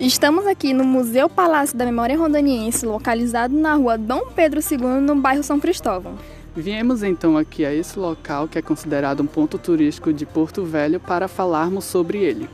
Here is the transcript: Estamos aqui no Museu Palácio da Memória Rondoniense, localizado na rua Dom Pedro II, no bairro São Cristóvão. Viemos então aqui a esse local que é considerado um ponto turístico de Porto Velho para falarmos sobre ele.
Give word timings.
Estamos 0.00 0.46
aqui 0.46 0.72
no 0.72 0.82
Museu 0.82 1.28
Palácio 1.28 1.76
da 1.76 1.84
Memória 1.84 2.16
Rondoniense, 2.16 2.86
localizado 2.86 3.54
na 3.54 3.74
rua 3.74 3.98
Dom 3.98 4.30
Pedro 4.34 4.58
II, 4.58 4.98
no 4.98 5.14
bairro 5.14 5.42
São 5.42 5.60
Cristóvão. 5.60 6.14
Viemos 6.56 7.02
então 7.02 7.36
aqui 7.36 7.66
a 7.66 7.74
esse 7.74 7.98
local 7.98 8.48
que 8.48 8.58
é 8.58 8.62
considerado 8.62 9.22
um 9.22 9.26
ponto 9.26 9.58
turístico 9.58 10.10
de 10.10 10.24
Porto 10.24 10.64
Velho 10.64 10.98
para 10.98 11.28
falarmos 11.28 11.84
sobre 11.84 12.16
ele. 12.16 12.48